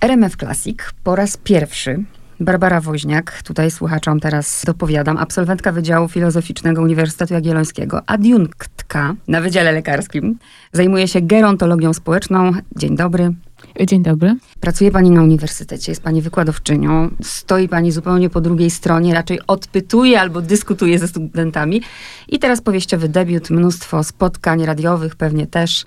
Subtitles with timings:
[0.00, 2.04] RMF Classic po raz pierwszy
[2.40, 10.38] Barbara Woźniak, tutaj słuchaczom teraz dopowiadam, absolwentka Wydziału Filozoficznego Uniwersytetu Jagiellońskiego, adiunktka na Wydziale Lekarskim.
[10.72, 12.52] Zajmuje się gerontologią społeczną.
[12.76, 13.34] Dzień dobry.
[13.86, 14.36] Dzień dobry.
[14.60, 20.20] Pracuje pani na uniwersytecie, jest pani wykładowczynią, stoi pani zupełnie po drugiej stronie, raczej odpytuje
[20.20, 21.82] albo dyskutuje ze studentami.
[22.28, 25.84] I teraz powieściowy debiut, mnóstwo spotkań radiowych pewnie też.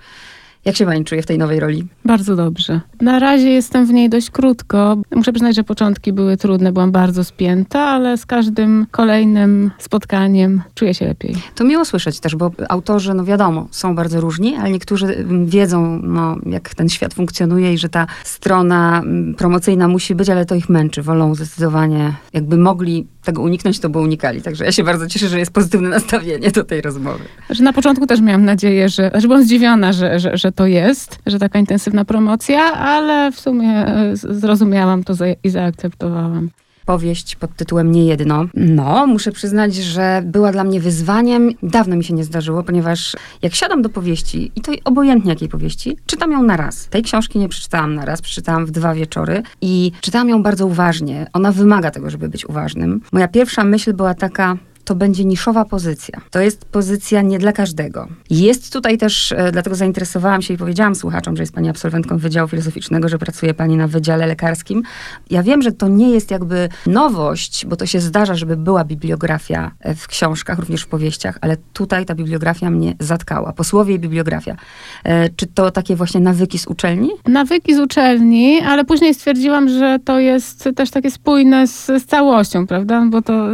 [0.64, 1.86] Jak się pani czuje w tej nowej roli?
[2.04, 2.80] Bardzo dobrze.
[3.00, 4.96] Na razie jestem w niej dość krótko.
[5.14, 10.94] Muszę przyznać, że początki były trudne, byłam bardzo spięta, ale z każdym kolejnym spotkaniem czuję
[10.94, 11.36] się lepiej.
[11.54, 16.36] To miło słyszeć też, bo autorzy, no wiadomo, są bardzo różni, ale niektórzy wiedzą, no,
[16.46, 19.02] jak ten świat funkcjonuje i że ta strona
[19.36, 21.02] promocyjna musi być, ale to ich męczy.
[21.02, 24.42] Wolą zdecydowanie, jakby mogli tego uniknąć, to by unikali.
[24.42, 27.24] Także ja się bardzo cieszę, że jest pozytywne nastawienie do tej rozmowy.
[27.50, 31.18] Że na początku też miałam nadzieję, że, że byłam zdziwiona, że, że, że to jest,
[31.26, 36.50] że taka intensywna promocja, ale w sumie e, zrozumiałam to i zaakceptowałam
[36.84, 38.46] powieść pod tytułem Niejedno.
[38.54, 41.50] No, muszę przyznać, że była dla mnie wyzwaniem.
[41.62, 45.96] Dawno mi się nie zdarzyło, ponieważ jak siadam do powieści, i to obojętnie jakiej powieści,
[46.06, 46.88] czytam ją na raz.
[46.88, 51.26] Tej książki nie przeczytałam na raz, przeczytałam w dwa wieczory i czytałam ją bardzo uważnie.
[51.32, 53.00] Ona wymaga tego, żeby być uważnym.
[53.12, 56.20] Moja pierwsza myśl była taka, to będzie niszowa pozycja.
[56.30, 58.08] To jest pozycja nie dla każdego.
[58.30, 62.48] Jest tutaj też, e, dlatego zainteresowałam się i powiedziałam słuchaczom, że jest pani absolwentką Wydziału
[62.48, 64.82] Filozoficznego, że pracuje pani na Wydziale Lekarskim.
[65.30, 69.70] Ja wiem, że to nie jest jakby nowość, bo to się zdarza, żeby była bibliografia
[69.80, 73.52] e, w książkach, również w powieściach, ale tutaj ta bibliografia mnie zatkała.
[73.52, 74.56] Posłowie i bibliografia.
[75.04, 77.10] E, czy to takie właśnie nawyki z uczelni?
[77.26, 82.66] Nawyki z uczelni, ale później stwierdziłam, że to jest też takie spójne z, z całością,
[82.66, 83.06] prawda?
[83.10, 83.48] Bo to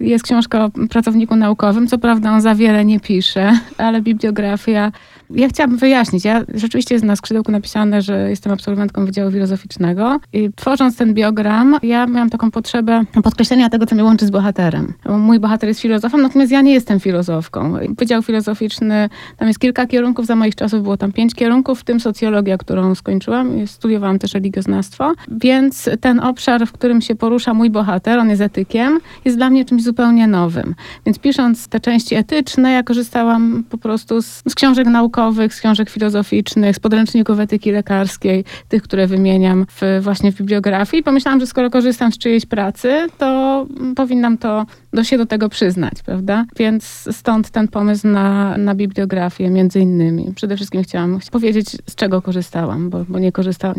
[0.00, 0.59] jest książka
[0.90, 1.86] pracowniku naukowym.
[1.86, 4.92] Co prawda on za wiele nie pisze, ale bibliografia
[5.34, 6.24] ja chciałabym wyjaśnić.
[6.24, 11.76] Ja rzeczywiście jest na skrzydełku napisane, że jestem absolwentką Wydziału Filozoficznego i tworząc ten biogram,
[11.82, 14.92] ja miałam taką potrzebę podkreślenia tego, co mnie łączy z bohaterem.
[15.18, 17.74] Mój bohater jest filozofem, natomiast ja nie jestem filozofką.
[17.98, 22.00] Wydział Filozoficzny, tam jest kilka kierunków, za moich czasów było tam pięć kierunków, w tym
[22.00, 23.66] socjologia, którą skończyłam.
[23.66, 29.00] Studiowałam też religioznawstwo, więc ten obszar, w którym się porusza mój bohater, on jest etykiem,
[29.24, 30.74] jest dla mnie czymś zupełnie nowym.
[31.06, 35.60] Więc pisząc te części etyczne, ja korzystałam po prostu z, z książek naukowych, naukowych, z
[35.60, 41.02] książek filozoficznych, z podręczników etyki lekarskiej, tych, które wymieniam w, właśnie w bibliografii.
[41.02, 43.66] Pomyślałam, że skoro korzystam z czyjejś pracy, to
[43.96, 46.44] powinnam to do się do tego przyznać, prawda?
[46.56, 50.32] Więc stąd ten pomysł na, na bibliografię, między innymi.
[50.34, 53.76] Przede wszystkim chciałam powiedzieć, z czego korzystałam, bo, bo nie korzystałam,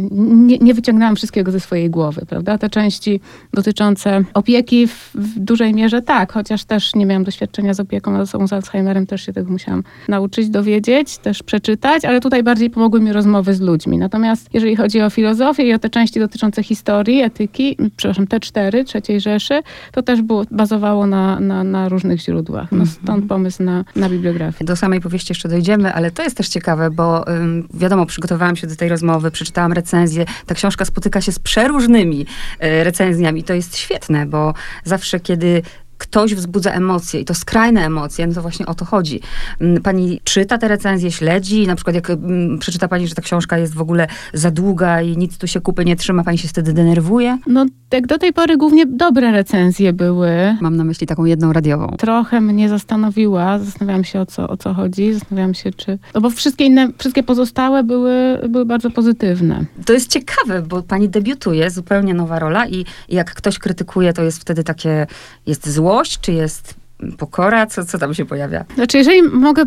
[0.47, 2.57] nie, nie wyciągnęłam wszystkiego ze swojej głowy, prawda?
[2.57, 3.19] Te części
[3.53, 8.21] dotyczące opieki w, w dużej mierze tak, chociaż też nie miałam doświadczenia z opieką nad
[8.21, 13.01] osobą z Alzheimerem, też się tego musiałam nauczyć, dowiedzieć, też przeczytać, ale tutaj bardziej pomogły
[13.01, 13.97] mi rozmowy z ludźmi.
[13.97, 18.83] Natomiast jeżeli chodzi o filozofię i o te części dotyczące historii, etyki, przepraszam, te cztery,
[18.83, 22.71] trzeciej Rzeszy, to też było, bazowało na, na, na różnych źródłach.
[22.71, 23.27] No, stąd mhm.
[23.27, 24.65] pomysł na, na bibliografię.
[24.65, 28.67] Do samej powieści jeszcze dojdziemy, ale to jest też ciekawe, bo ym, wiadomo, przygotowałam się
[28.67, 30.25] do tej rozmowy, przeczytałam recenzję.
[30.45, 33.43] Ta książka spotyka się z przeróżnymi y, recenzjami.
[33.43, 34.53] To jest świetne, bo
[34.83, 35.61] zawsze, kiedy
[36.01, 39.19] ktoś wzbudza emocje i to skrajne emocje, no to właśnie o to chodzi.
[39.61, 43.57] Mm, pani czyta te recenzje, śledzi, na przykład jak mm, przeczyta pani, że ta książka
[43.57, 46.73] jest w ogóle za długa i nic tu się kupy nie trzyma, pani się wtedy
[46.73, 47.37] denerwuje?
[47.47, 50.57] No, jak do tej pory głównie dobre recenzje były.
[50.61, 51.95] Mam na myśli taką jedną radiową.
[51.97, 55.99] Trochę mnie zastanowiła, zastanawiałam się o co, o co chodzi, zastanawiałam się czy...
[56.13, 59.65] No bo wszystkie inne, wszystkie pozostałe były, były bardzo pozytywne.
[59.85, 64.23] To jest ciekawe, bo pani debiutuje, zupełnie nowa rola i, i jak ktoś krytykuje, to
[64.23, 65.07] jest wtedy takie,
[65.47, 66.80] jest zło, złość, czy jest
[67.17, 67.67] pokora?
[67.67, 68.65] Co, co tam się pojawia?
[68.75, 69.63] Znaczy, jeżeli mogę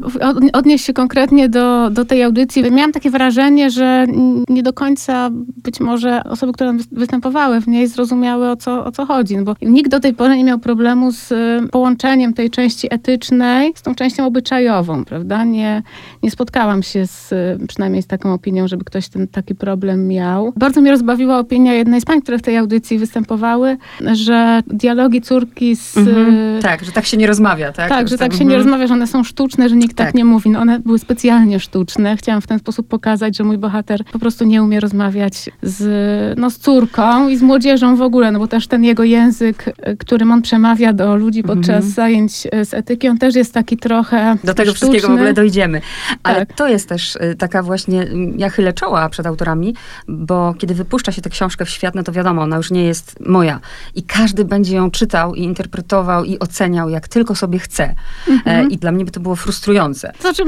[0.53, 4.07] odnieść się konkretnie do, do tej audycji, miałam takie wrażenie, że
[4.49, 9.07] nie do końca być może osoby, które występowały w niej, zrozumiały o co, o co
[9.07, 9.39] chodzi.
[9.39, 13.83] Bo nikt do tej pory nie miał problemu z y, połączeniem tej części etycznej z
[13.83, 15.45] tą częścią obyczajową, prawda?
[15.45, 15.83] Nie,
[16.23, 20.53] nie spotkałam się z, y, przynajmniej z taką opinią, żeby ktoś ten taki problem miał.
[20.57, 23.77] Bardzo mnie rozbawiła opinia jednej z pań, które w tej audycji występowały,
[24.13, 25.97] że dialogi córki z...
[25.97, 26.63] Mhm.
[26.63, 27.89] Tak, że tak się nie nie rozmawia, tak?
[27.89, 30.25] Tak, że tak się nie rozmawia, że one są sztuczne, że nikt tak, tak nie
[30.25, 30.51] mówi.
[30.51, 32.17] No one były specjalnie sztuczne.
[32.17, 36.51] Chciałam w ten sposób pokazać, że mój bohater po prostu nie umie rozmawiać z, no,
[36.51, 39.65] z córką i z młodzieżą w ogóle, no bo też ten jego język,
[39.99, 41.93] którym on przemawia do ludzi podczas mhm.
[41.93, 44.89] zajęć e, z etyki, on też jest taki trochę Do tego sztuczny.
[44.89, 45.81] wszystkiego w ogóle dojdziemy.
[46.23, 46.57] Ale tak.
[46.57, 48.07] to jest też e, taka właśnie,
[48.37, 49.75] ja chylę czoła przed autorami,
[50.09, 53.21] bo kiedy wypuszcza się tę książkę w świat, no to wiadomo, ona już nie jest
[53.21, 53.61] moja.
[53.95, 57.95] I każdy będzie ją czytał i interpretował i oceniał jak tylko sobie chce.
[58.29, 58.71] Mhm.
[58.71, 60.13] I dla mnie by to było frustrujące.
[60.21, 60.43] Znaczy,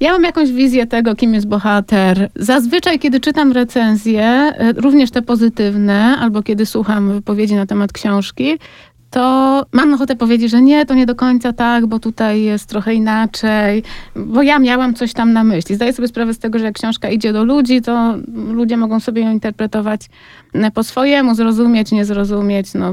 [0.00, 2.30] Ja mam jakąś wizję tego, kim jest bohater.
[2.36, 8.58] Zazwyczaj, kiedy czytam recenzje, e, również te pozytywne, albo kiedy słucham wypowiedzi na temat książki,
[9.10, 12.94] to mam ochotę powiedzieć, że nie, to nie do końca tak, bo tutaj jest trochę
[12.94, 13.82] inaczej,
[14.16, 15.74] bo ja miałam coś tam na myśli.
[15.74, 19.22] Zdaję sobie sprawę z tego, że jak książka idzie do ludzi, to ludzie mogą sobie
[19.22, 20.00] ją interpretować
[20.52, 22.74] e, po swojemu, zrozumieć, nie zrozumieć.
[22.74, 22.92] No,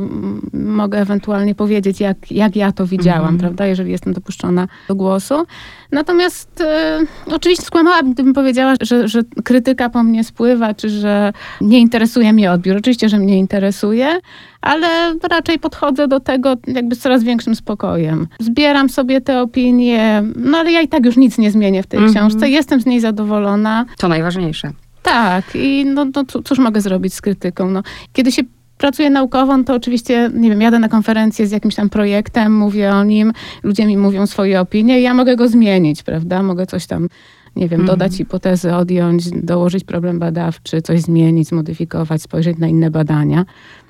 [0.54, 3.40] mogę ewentualnie powiedzieć, jak, jak ja to widziałam, -hmm.
[3.40, 5.46] prawda, jeżeli jestem dopuszczona do głosu.
[5.92, 7.00] Natomiast e,
[7.32, 12.52] oczywiście skłamałabym, gdybym powiedziała, że, że krytyka po mnie spływa, czy że nie interesuje mnie
[12.52, 12.78] odbiór.
[12.78, 14.20] Oczywiście, że mnie interesuje,
[14.62, 18.28] ale raczej podchodzę do tego jakby z coraz większym spokojem.
[18.40, 22.00] Zbieram sobie te opinie, no ale ja i tak już nic nie zmienię w tej
[22.00, 22.16] mm -hmm.
[22.16, 22.50] książce.
[22.50, 23.86] Jestem z niej zadowolona.
[23.98, 24.72] To najważniejsze.
[25.04, 27.72] Tak, i no, no cóż mogę zrobić z krytyką?
[27.72, 27.84] No,
[28.14, 28.44] kiedy się
[28.78, 32.94] pracuję naukowo, no to oczywiście, nie wiem, jadę na konferencję z jakimś tam projektem, mówię
[32.94, 33.34] o nim,
[33.64, 36.44] ludzie mi mówią swoje opinie i ja mogę go zmienić, prawda?
[36.44, 37.08] Mogę coś tam,
[37.56, 38.18] nie wiem, dodać mm.
[38.18, 43.46] hipotezy, odjąć, dołożyć problem badawczy, coś zmienić, zmodyfikować, spojrzeć na inne badania.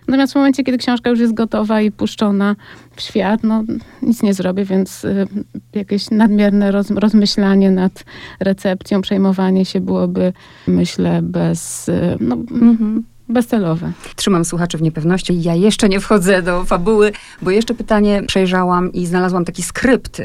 [0.08, 2.56] Natomiast w momencie, kiedy książka już jest gotowa i puszczona
[2.96, 3.64] w świat, no
[4.02, 5.28] nic nie zrobię, więc y,
[5.74, 8.04] jakieś nadmierne roz, rozmyślanie nad
[8.40, 10.34] recepcją, przejmowanie się byłoby,
[10.68, 11.90] myślę, bez...
[11.90, 13.92] Y, no, -hmm bezcelowe.
[14.16, 15.42] Trzymam słuchaczy w niepewności.
[15.42, 20.20] Ja jeszcze nie wchodzę do fabuły, bo jeszcze pytanie przejrzałam i znalazłam taki skrypt.
[20.20, 20.24] Y,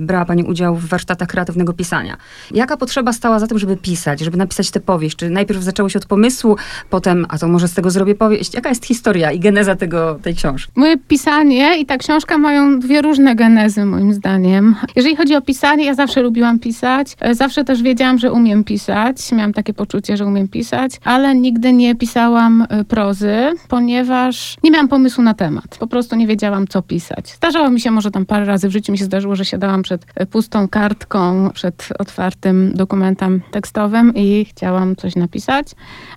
[0.00, 2.16] brała Pani udział w warsztatach kreatywnego pisania.
[2.50, 5.16] Jaka potrzeba stała za tym, żeby pisać, żeby napisać tę powieść?
[5.16, 6.56] Czy najpierw zaczęło się od pomysłu,
[6.90, 8.54] potem, a to może z tego zrobię powieść?
[8.54, 10.72] Jaka jest historia i geneza tego, tej książki?
[10.76, 14.74] Moje pisanie i ta książka mają dwie różne genezy, moim zdaniem.
[14.96, 17.16] Jeżeli chodzi o pisanie, ja zawsze lubiłam pisać.
[17.20, 19.32] E, zawsze też wiedziałam, że umiem pisać.
[19.32, 23.36] Miałam takie poczucie, że umiem pisać, ale nigdy nie pisałam pisałam y, prozy,
[23.68, 25.78] ponieważ nie miałam pomysłu na temat.
[25.78, 27.28] Po prostu nie wiedziałam, co pisać.
[27.28, 30.06] Zdarzało mi się, może tam parę razy w życiu mi się zdarzyło, że siadałam przed
[30.22, 35.66] y, pustą kartką, przed otwartym dokumentem tekstowym i chciałam coś napisać,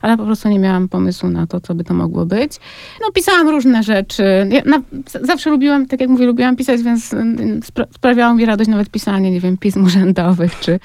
[0.02, 2.60] ale po prostu nie miałam pomysłu na to, co by to mogło być.
[3.02, 4.24] No, pisałam różne rzeczy.
[4.52, 4.82] Ja na,
[5.22, 7.26] zawsze lubiłam, tak jak mówię, lubiłam pisać, więc y,
[7.64, 10.80] spra sprawiało mi radość nawet pisanie, nie wiem, pism urzędowych, czy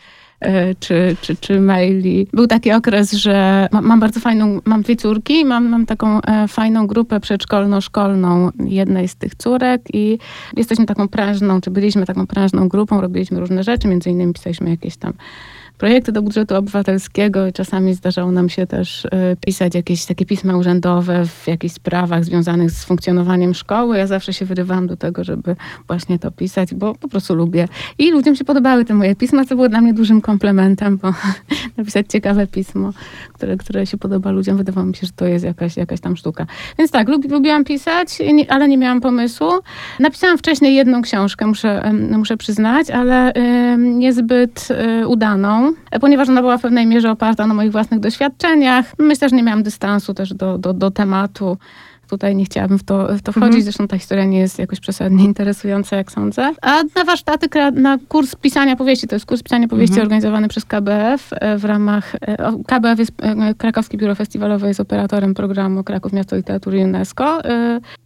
[0.80, 2.26] czy, czy, czy maili.
[2.32, 6.86] Był taki okres, że mam, bardzo fajną, mam dwie córki, mam, mam taką e, fajną
[6.86, 10.18] grupę przedszkolno-szkolną jednej z tych córek i
[10.56, 14.96] jesteśmy taką prężną, czy byliśmy taką prężną grupą, robiliśmy różne rzeczy, między innymi pisaliśmy jakieś
[14.96, 15.12] tam
[15.78, 19.08] projekty do budżetu obywatelskiego i czasami zdarzało nam się też y,
[19.46, 23.98] pisać jakieś takie pisma urzędowe w jakichś sprawach związanych z funkcjonowaniem szkoły.
[23.98, 27.68] Ja zawsze się wyrywałam do tego, żeby właśnie to pisać, bo po prostu lubię.
[27.98, 31.14] I ludziom się podobały te moje pisma, co było dla mnie dużym komplementem, bo
[31.76, 32.92] napisać ciekawe pismo,
[33.32, 36.46] które, które się podoba ludziom, wydawało mi się, że to jest jakaś, jakaś tam sztuka.
[36.78, 38.18] Więc tak, lub, lubiłam pisać,
[38.48, 39.50] ale nie miałam pomysłu.
[40.00, 43.32] Napisałam wcześniej jedną książkę, muszę, muszę przyznać, ale
[43.78, 44.68] niezbyt
[45.02, 48.92] y, udaną ponieważ ona była w pewnej mierze oparta na moich własnych doświadczeniach.
[48.98, 51.56] Myślę, że nie miałam dystansu też do, do, do tematu
[52.12, 53.62] tutaj nie chciałabym w to, w to wchodzić, mhm.
[53.62, 56.52] zresztą ta historia nie jest jakoś przesadnie interesująca, jak sądzę.
[56.62, 60.06] A na warsztaty, na kurs pisania powieści, to jest kurs pisania powieści mhm.
[60.06, 62.36] organizowany przez KBF e, w ramach, e,
[62.66, 67.42] KBF jest, e, Krakowskie Biuro Festiwalowe jest operatorem programu Kraków Miasto Literatury UNESCO.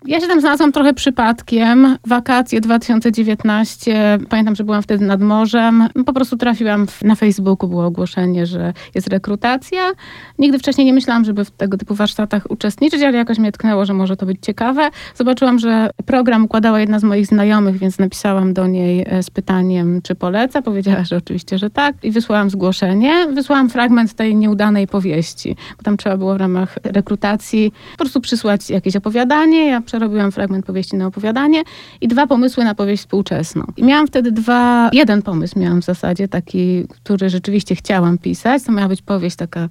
[0.07, 1.97] Ja się tam znalazłam trochę przypadkiem.
[2.07, 5.89] Wakacje 2019, pamiętam, że byłam wtedy nad morzem.
[6.07, 9.93] Po prostu trafiłam na Facebooku, było ogłoszenie, że jest rekrutacja.
[10.39, 13.95] Nigdy wcześniej nie myślałam, żeby w tego typu warsztatach uczestniczyć, ale jakoś mnie tknęło, że
[13.97, 14.91] może to być ciekawe.
[15.15, 20.03] Zobaczyłam, że program układała jedna z moich znajomych, więc napisałam do niej e, z pytaniem,
[20.03, 20.63] czy poleca.
[20.63, 21.97] Powiedziała, że oczywiście, że tak.
[22.03, 23.27] I wysłałam zgłoszenie.
[23.35, 28.71] Wysłałam fragment tej nieudanej powieści, bo tam trzeba było w ramach rekrutacji po prostu przysłać
[28.71, 29.67] jakieś opowiadanie.
[29.67, 31.63] Ja przerobiłam fragment powieści na opowiadanie
[32.01, 33.65] i dwa pomysły na powieść współczesną.
[33.77, 38.63] I miałam wtedy dwa, jeden pomysł miałam w zasadzie, taki, który rzeczywiście chciałam pisać.
[38.63, 39.69] To miała być powieść taka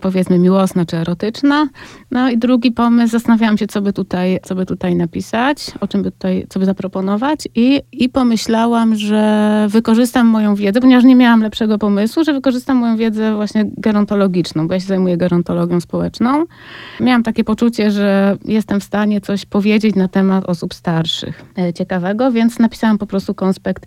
[0.00, 1.68] powiedzmy miłosna czy erotyczna.
[2.10, 6.02] No i drugi pomysł, zastanawiałam się, co by tutaj, co by tutaj napisać, o czym
[6.02, 11.42] by tutaj, co by zaproponować i, i pomyślałam, że wykorzystam moją wiedzę, ponieważ nie miałam
[11.42, 16.44] lepszego pomysłu, że wykorzystam moją wiedzę właśnie gerontologiczną, bo ja się zajmuję gerontologią społeczną.
[17.00, 22.32] Miałam takie poczucie, że jestem w stanie coś powiedzieć na temat osób starszych e, ciekawego,
[22.32, 23.86] więc napisałam po prostu konspekt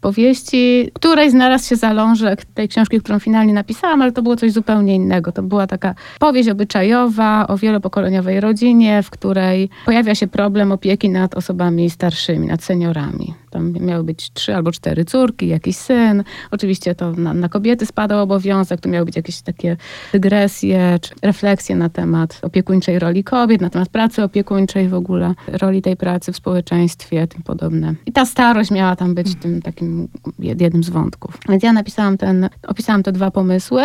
[0.00, 4.94] powieści, której znalazł się zalążek tej książki, którą finalnie napisałam, ale to było coś zupełnie
[4.94, 5.32] innego.
[5.32, 11.34] To była taka powieść obyczajowa o wielopokoleniowej rodzinie, w której pojawia się problem opieki nad
[11.34, 13.34] osobami starszymi, nad seniorami.
[13.50, 16.24] Tam miały być trzy albo cztery córki, jakiś syn.
[16.50, 19.76] Oczywiście to na, na kobiety spadał obowiązek, tu miały być jakieś takie
[20.12, 25.82] dygresje, czy refleksje na temat opiekuńczej roli kobiet, na temat pracy opiekuńczej w ogóle, roli
[25.82, 27.94] tej pracy w społeczeństwie, tym podobne.
[28.06, 31.38] I ta starość miała tam być tym takim jednym z wątków.
[31.48, 33.82] Więc ja napisałam ten, opisałam te dwa pomysły.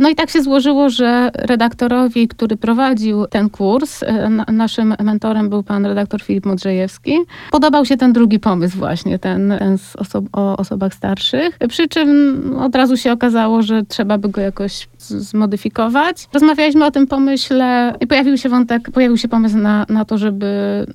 [0.00, 5.62] No i tak się złożyło, że redaktorowi, który prowadził ten kurs, e, naszym mentorem był
[5.62, 7.18] pan redaktor Filip Modrzejewski,
[7.50, 11.58] podobał się ten drugi pomysł właśnie, ten, ten oso o osobach starszych.
[11.68, 12.08] Przy czym
[12.58, 16.28] od razu się okazało, że trzeba by go jakoś zmodyfikować.
[16.32, 20.46] Rozmawialiśmy o tym pomyśle i pojawił się wątek, pojawił się pomysł na, na to, żeby,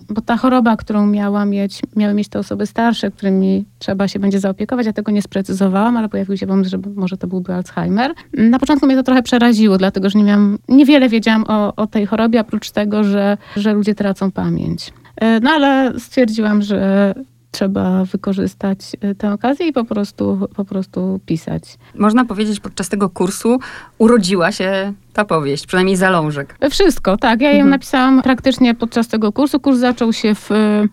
[0.10, 4.40] bo ta choroba, którą miała mieć, miały mieć te osoby starsze, którymi trzeba się będzie
[4.40, 8.14] zaopiekować, ja tego nie sprecyzowałam, ale pojawił się pomysł, że może to byłby Alzheimer.
[8.34, 12.06] Na początku mnie to trochę przeraziło, dlatego że nie miałam, niewiele wiedziałam o, o tej
[12.06, 14.94] chorobie, oprócz tego, że, że ludzie tracą pamięć.
[15.22, 17.14] E, no ale stwierdziłam, że
[17.54, 21.64] trzeba wykorzystać e, tę okazję i po prostu, po prostu pisać.
[21.96, 23.60] Można powiedzieć, podczas tego kursu
[23.98, 26.56] urodziła się ta powieść, przynajmniej zalążek.
[26.72, 27.42] Wszystko, tak.
[27.42, 27.70] Ja ją mhm.
[27.70, 29.60] napisałam praktycznie podczas tego kursu.
[29.60, 30.50] Kurs zaczął się w,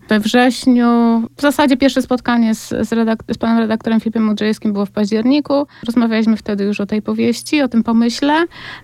[0.09, 0.87] we wrześniu.
[1.37, 5.67] W zasadzie pierwsze spotkanie z, z, z panem redaktorem Filipem Mudrzejewskim było w październiku.
[5.85, 8.33] Rozmawialiśmy wtedy już o tej powieści, o tym pomyśle.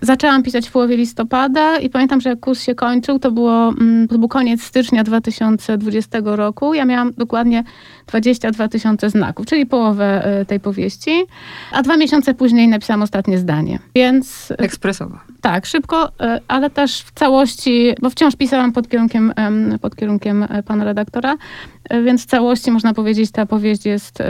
[0.00, 4.08] Zaczęłam pisać w połowie listopada i pamiętam, że jak kurs się kończył, to, było, mm,
[4.08, 6.74] to był koniec stycznia 2020 roku.
[6.74, 7.64] Ja miałam dokładnie
[8.06, 11.24] 22 tysiące znaków, czyli połowę e, tej powieści.
[11.72, 13.78] A dwa miesiące później napisałam ostatnie zdanie.
[13.94, 14.52] Więc...
[14.58, 15.27] Ekspresowo.
[15.40, 19.32] Tak, szybko, e, ale też w całości, bo wciąż pisałam pod kierunkiem,
[19.80, 21.36] pod kierunkiem e, pana redaktora,
[21.84, 24.22] e, więc w całości można powiedzieć, ta powieść jest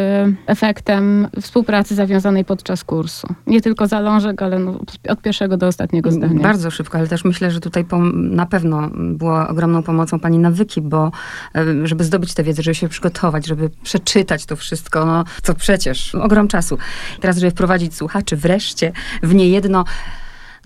[0.46, 3.26] efektem współpracy zawiązanej podczas kursu.
[3.46, 6.42] Nie tylko zalążek, ale no, od pierwszego do ostatniego zdania.
[6.42, 11.12] Bardzo szybko, ale też myślę, że tutaj na pewno była ogromną pomocą pani nawyki, bo
[11.84, 16.48] żeby zdobyć tę wiedzę, żeby się przygotować, żeby przeczytać to wszystko, no to przecież ogrom
[16.48, 16.78] czasu.
[17.20, 19.84] Teraz, żeby wprowadzić słuchaczy wreszcie w niejedno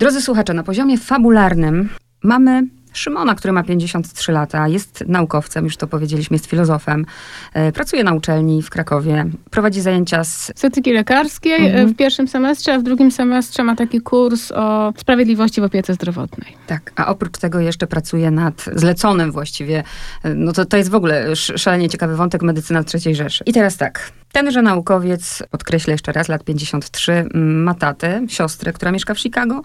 [0.03, 1.89] Drodzy słuchacze, na poziomie fabularnym
[2.23, 7.05] mamy Szymona, który ma 53 lata, jest naukowcem, już to powiedzieliśmy, jest filozofem,
[7.53, 10.51] e, pracuje na uczelni w Krakowie, prowadzi zajęcia z...
[10.55, 11.87] Z etyki lekarskiej e, mhm.
[11.89, 16.57] w pierwszym semestrze, a w drugim semestrze ma taki kurs o sprawiedliwości w opiece zdrowotnej.
[16.67, 19.83] Tak, a oprócz tego jeszcze pracuje nad zleconym właściwie,
[20.23, 23.43] e, no to, to jest w ogóle szalenie ciekawy wątek medycyna III Rzeszy.
[23.47, 29.13] I teraz tak, Tenże naukowiec, podkreślę jeszcze raz, lat 53, ma tatę, siostrę, która mieszka
[29.13, 29.61] w Chicago.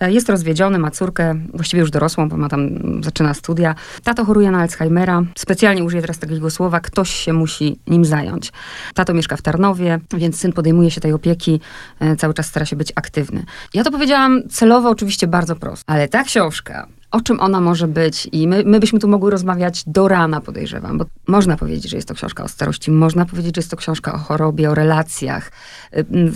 [0.00, 2.68] E, jest rozwiedziony, ma córkę, właściwie już dorosłą, bo ma tam,
[3.04, 3.74] zaczyna studia.
[4.04, 5.22] Tato choruje na Alzheimera.
[5.38, 8.52] Specjalnie użyję teraz takiego słowa, ktoś się musi nim zająć.
[8.94, 11.60] Tato mieszka w Tarnowie, więc syn podejmuje się tej opieki,
[12.00, 13.44] e, cały czas stara się być aktywny.
[13.74, 18.28] Ja to powiedziałam celowo, oczywiście bardzo prosto, ale ta książka o czym ona może być
[18.32, 22.08] i my, my byśmy tu mogły rozmawiać do rana, podejrzewam, bo można powiedzieć, że jest
[22.08, 25.52] to książka o starości, można powiedzieć, że jest to książka o chorobie, o relacjach.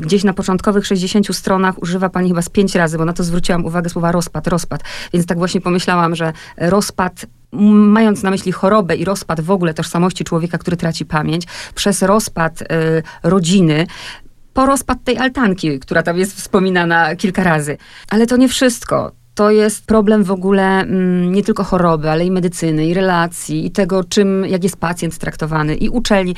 [0.00, 3.64] Gdzieś na początkowych 60 stronach używa pani chyba z pięć razy, bo na to zwróciłam
[3.64, 4.82] uwagę słowa rozpad, rozpad.
[5.12, 10.24] Więc tak właśnie pomyślałam, że rozpad mając na myśli chorobę i rozpad w ogóle tożsamości
[10.24, 12.66] człowieka, który traci pamięć, przez rozpad y,
[13.22, 13.86] rodziny,
[14.54, 17.76] po rozpad tej altanki, która tam jest wspominana kilka razy.
[18.10, 22.30] Ale to nie wszystko to jest problem w ogóle mm, nie tylko choroby, ale i
[22.30, 26.34] medycyny, i relacji, i tego, czym, jak jest pacjent traktowany, i uczelni.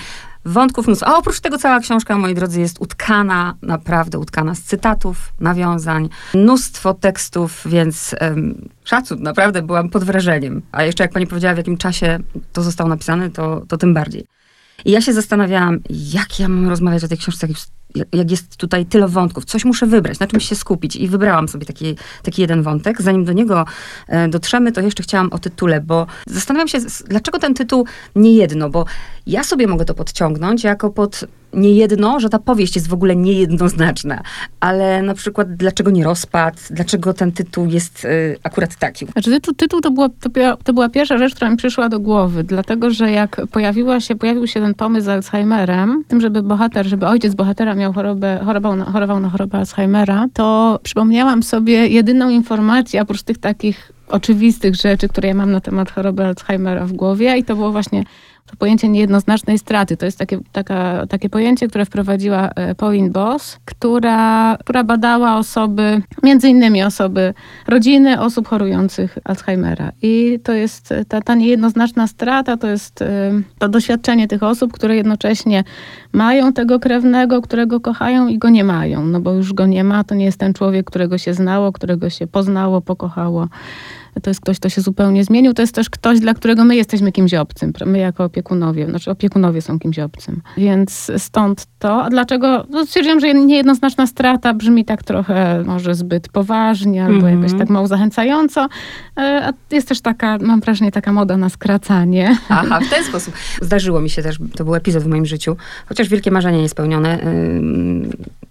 [0.47, 1.09] Wątków mnóstwo.
[1.09, 6.95] A oprócz tego cała książka, moi drodzy, jest utkana, naprawdę utkana z cytatów, nawiązań, mnóstwo
[6.95, 10.63] tekstów, więc um, szacun, naprawdę byłam pod wrażeniem.
[10.73, 12.19] A jeszcze jak pani powiedziała, w jakim czasie
[12.53, 14.27] to zostało napisane, to, to tym bardziej.
[14.85, 17.57] I ja się zastanawiałam, jak ja mam rozmawiać o tej książce, jak
[18.13, 20.97] jak jest tutaj tyle wątków, coś muszę wybrać, na czymś się skupić.
[20.97, 23.03] I wybrałam sobie taki, taki jeden wątek.
[23.03, 23.65] Zanim do niego
[24.09, 27.87] e, dotrzemy, to jeszcze chciałam o tytule, bo zastanawiam się, dlaczego ten tytuł
[28.17, 28.85] nie jedno, bo
[29.27, 31.25] ja sobie mogę to podciągnąć jako pod
[31.55, 34.23] nie jedno, że ta powieść jest w ogóle niejednoznaczna,
[34.61, 39.07] ale na przykład dlaczego nie rozpad, dlaczego ten tytuł jest y, akurat taki?
[39.07, 42.01] Znaczy tytuł, tytuł to, była, to, była, to była pierwsza rzecz, która mi przyszła do
[42.01, 46.87] głowy, dlatego, że jak pojawiła się, pojawił się ten pomysł z Alzheimerem, tym, żeby bohater,
[46.87, 52.31] żeby ojciec bohatera miał chorobę, chorował na, chorował na chorobę Alzheimera, to przypomniałam sobie jedyną
[52.31, 57.37] informację, oprócz tych takich oczywistych rzeczy, które ja mam na temat choroby Alzheimera w głowie
[57.39, 58.05] i to było właśnie
[58.47, 59.97] to pojęcie niejednoznacznej straty.
[59.97, 66.03] To jest takie, taka, takie pojęcie, które wprowadziła e, Pauline Boss, która, która badała osoby,
[66.23, 67.35] między innymi osoby,
[67.67, 69.93] rodziny osób chorujących Alzheimera.
[70.03, 74.73] I to jest e, ta, ta niejednoznaczna strata, to jest e, to doświadczenie tych osób,
[74.73, 75.65] które jednocześnie
[76.13, 79.05] mają tego krewnego, którego kochają i go nie mają.
[79.05, 82.11] No bo już go nie ma, to nie jest ten człowiek, którego się znało, którego
[82.11, 83.49] się poznało, pokochało
[84.23, 85.55] to jest ktoś, kto się zupełnie zmienił.
[85.55, 87.73] To jest też ktoś, dla którego my jesteśmy kimś obcym.
[87.87, 90.43] My jako opiekunowie, znaczy opiekunowie są kimś obcym.
[90.57, 92.05] Więc stąd to.
[92.05, 92.67] A dlaczego?
[92.71, 97.43] No stwierdziłam, że niejednoznaczna strata brzmi tak trochę może zbyt poważnie albo mm -hmm.
[97.43, 98.69] jakoś tak mało zachęcająco.
[99.19, 102.37] E, a jest też taka, mam wrażenie, taka moda na skracanie.
[102.49, 103.35] Aha, w ten sposób.
[103.63, 105.57] Zdarzyło mi się też, to był epizod w moim życiu,
[105.87, 107.19] chociaż wielkie marzenie niespełnione,
[108.05, 108.09] yy,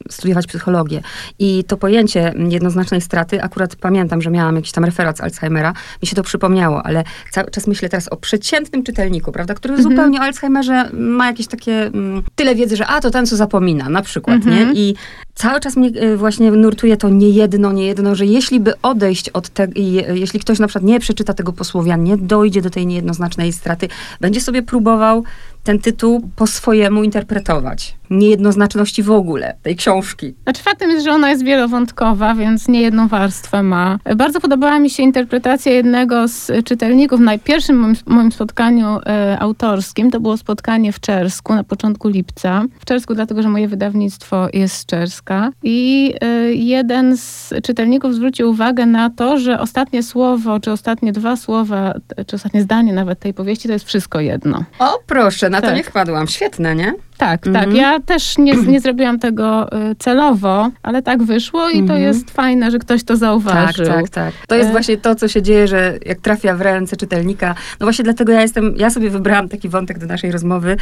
[0.09, 1.01] studiować psychologię.
[1.39, 5.52] I to pojęcie jednoznacznej straty, akurat pamiętam, że miałam jakiś tam referat z Alzheimera,
[6.01, 9.91] mi się to przypomniało, ale cały czas myślę teraz o przeciętnym czytelniku, prawda, który mhm.
[9.91, 13.89] zupełnie o Alzheimerze ma jakieś takie, mm, tyle wiedzy, że a, to ten, co zapomina,
[13.89, 14.55] na przykład, mhm.
[14.55, 14.81] nie?
[14.81, 14.95] I
[15.35, 19.29] cały czas mnie y, właśnie nurtuje to nie jedno, nie jedno, że jeśli by odejść
[19.29, 19.73] od tego,
[20.13, 23.89] jeśli ktoś na przykład nie przeczyta tego posłowia, nie dojdzie do tej niejednoznacznej straty,
[24.21, 25.23] będzie sobie próbował
[25.63, 27.95] ten tytuł po swojemu interpretować.
[28.09, 30.33] Niejednoznaczności w ogóle tej książki.
[30.43, 33.99] Znaczy faktem jest, że ona jest wielowątkowa, więc nie jedną warstwę ma.
[34.15, 40.11] Bardzo podobała mi się interpretacja jednego z czytelników na pierwszym moim, moim spotkaniu e, autorskim.
[40.11, 42.65] To było spotkanie w Czersku na początku lipca.
[42.79, 45.51] W Czersku dlatego, że moje wydawnictwo jest z Czerska.
[45.63, 51.35] I e, jeden z czytelników zwrócił uwagę na to, że ostatnie słowo, czy ostatnie dwa
[51.35, 51.93] słowa,
[52.27, 54.63] czy ostatnie zdanie nawet tej powieści to jest wszystko jedno.
[54.79, 55.69] O proszę, na tak.
[55.69, 56.27] to nie wpadłam.
[56.27, 56.93] Świetne, nie?
[57.17, 57.47] Tak, tak.
[57.47, 57.65] mhm.
[57.65, 57.75] tak.
[57.75, 62.01] Ja też nie, nie zrobiłam tego y, celowo, ale tak wyszło i to mhm.
[62.01, 63.85] jest fajne, że ktoś to zauważył.
[63.85, 64.33] Tak, tak, tak.
[64.47, 64.71] To jest e...
[64.71, 67.55] właśnie to, co się dzieje, że jak trafia w ręce czytelnika.
[67.79, 70.77] No właśnie dlatego ja jestem, ja sobie wybrałam taki wątek do naszej rozmowy.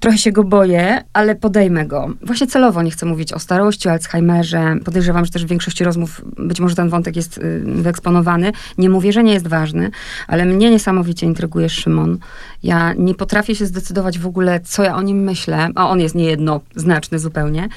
[0.00, 2.08] Trochę się go boję, ale podejmę go.
[2.22, 4.76] Właśnie celowo nie chcę mówić o starości, o Alzheimerze.
[4.84, 8.52] Podejrzewam, że też w większości rozmów być może ten wątek jest y, wyeksponowany.
[8.78, 9.90] Nie mówię, że nie jest ważny,
[10.26, 12.18] ale mnie niesamowicie intryguje Szymon.
[12.62, 16.14] Ja nie potrafię się zdecydować w ogóle, co ja o nim myślę a on jest
[16.14, 17.68] niejednoznaczny zupełnie.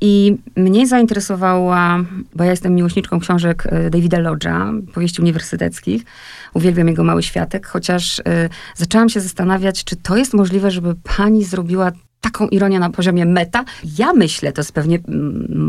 [0.00, 6.02] I mnie zainteresowała, bo ja jestem miłośniczką książek e, Davida Lodge'a, powieści uniwersyteckich.
[6.54, 8.22] Uwielbiam jego Mały Światek, chociaż y,
[8.74, 13.64] zaczęłam się zastanawiać, czy to jest możliwe, żeby pani zrobiła taką ironię na poziomie meta.
[13.98, 14.98] Ja myślę, to jest pewnie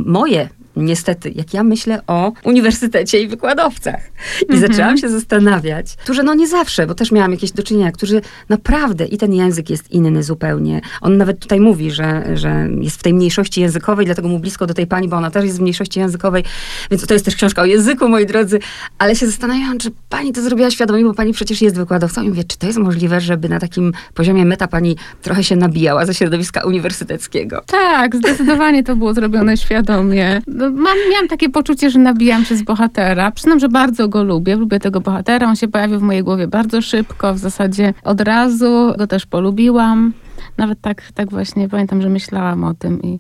[0.05, 0.49] moje
[0.81, 4.11] niestety, jak ja myślę o uniwersytecie i wykładowcach.
[4.41, 4.67] I mm -hmm.
[4.67, 9.05] zaczęłam się zastanawiać, którzy no nie zawsze, bo też miałam jakieś do czynienia, którzy naprawdę
[9.05, 10.81] i ten język jest inny zupełnie.
[11.01, 14.73] On nawet tutaj mówi, że, że jest w tej mniejszości językowej, dlatego mu blisko do
[14.73, 16.43] tej pani, bo ona też jest w mniejszości językowej,
[16.91, 18.59] więc to jest też książka o języku, moi drodzy.
[18.97, 22.43] Ale się zastanawiałam, czy pani to zrobiła świadomie, bo pani przecież jest wykładowcą i mówię,
[22.43, 26.61] czy to jest możliwe, żeby na takim poziomie meta pani trochę się nabijała ze środowiska
[26.65, 27.61] uniwersyteckiego?
[27.67, 30.41] Tak, zdecydowanie to było zrobione świadomie.
[30.47, 33.31] No, mam, miałam takie poczucie, że nabijam się z bohatera.
[33.31, 34.55] Przyznam, że bardzo go lubię.
[34.55, 35.47] Lubię tego bohatera.
[35.47, 37.33] On się pojawił w mojej głowie bardzo szybko.
[37.33, 40.13] W zasadzie od razu go też polubiłam.
[40.57, 43.19] Nawet tak, tak właśnie pamiętam, że myślałam o tym i,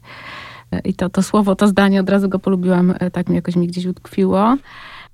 [0.85, 2.93] i to, to słowo, to zdanie od razu go polubiłam.
[2.99, 4.57] E, tak mi jakoś mi gdzieś utkwiło.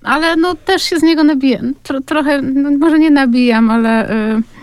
[0.04, 1.74] Ale no też się z niego nabijam.
[1.84, 4.16] Tro, trochę, no, może nie nabijam, ale...
[4.36, 4.55] Yy,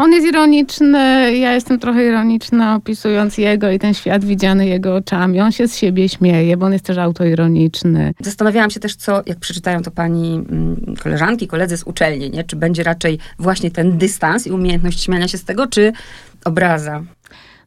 [0.00, 5.40] on jest ironiczny, ja jestem trochę ironiczna, opisując jego i ten świat widziany jego oczami.
[5.40, 8.14] On się z siebie śmieje, bo on jest też autoironiczny.
[8.20, 12.44] Zastanawiałam się też, co, jak przeczytają to pani mm, koleżanki, koledzy z uczelni, nie?
[12.44, 15.92] czy będzie raczej właśnie ten dystans i umiejętność śmiania się z tego, czy
[16.44, 17.02] obraza.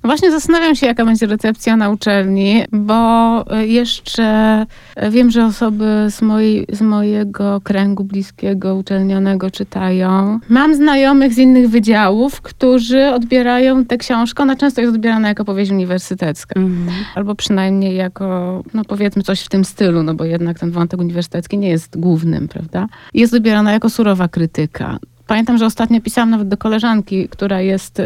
[0.03, 4.65] Właśnie zastanawiam się, jaka będzie recepcja na uczelni, bo jeszcze
[5.09, 10.39] wiem, że osoby z, mojej, z mojego kręgu bliskiego, uczelnionego czytają.
[10.49, 14.43] Mam znajomych z innych wydziałów, którzy odbierają tę książkę.
[14.43, 16.59] Ona często jest odbierana jako powieść uniwersytecka.
[16.59, 16.87] Mm.
[17.15, 21.57] Albo przynajmniej jako, no powiedzmy coś w tym stylu, no bo jednak ten wątek uniwersytecki
[21.57, 22.87] nie jest głównym, prawda?
[23.13, 24.97] Jest odbierana jako surowa krytyka.
[25.33, 28.01] Pamiętam, że ostatnio pisałam nawet do koleżanki, która jest